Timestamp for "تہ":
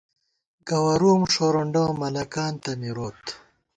2.63-2.71